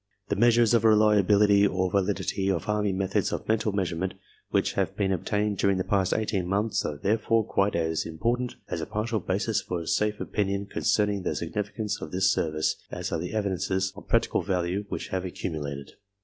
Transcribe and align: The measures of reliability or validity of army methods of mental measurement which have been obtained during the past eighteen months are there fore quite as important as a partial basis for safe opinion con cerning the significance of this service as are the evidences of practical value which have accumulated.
The 0.29 0.35
measures 0.35 0.73
of 0.73 0.83
reliability 0.83 1.67
or 1.67 1.91
validity 1.91 2.49
of 2.49 2.67
army 2.67 2.91
methods 2.91 3.31
of 3.31 3.47
mental 3.47 3.71
measurement 3.71 4.15
which 4.49 4.73
have 4.73 4.95
been 4.97 5.11
obtained 5.11 5.59
during 5.59 5.77
the 5.77 5.83
past 5.83 6.11
eighteen 6.11 6.47
months 6.47 6.83
are 6.83 6.97
there 6.97 7.19
fore 7.19 7.43
quite 7.45 7.75
as 7.75 8.03
important 8.03 8.55
as 8.67 8.81
a 8.81 8.87
partial 8.87 9.19
basis 9.19 9.61
for 9.61 9.85
safe 9.85 10.19
opinion 10.19 10.65
con 10.65 10.81
cerning 10.81 11.23
the 11.23 11.35
significance 11.35 12.01
of 12.01 12.11
this 12.11 12.31
service 12.33 12.77
as 12.89 13.11
are 13.11 13.19
the 13.19 13.35
evidences 13.35 13.93
of 13.95 14.07
practical 14.07 14.41
value 14.41 14.85
which 14.89 15.09
have 15.09 15.23
accumulated. 15.23 15.91